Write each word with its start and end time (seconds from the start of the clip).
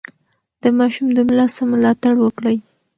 د 0.61 0.63
ماشوم 0.77 1.07
د 1.13 1.19
ملا 1.27 1.45
سم 1.55 1.67
ملاتړ 1.73 2.13
وکړئ. 2.19 2.57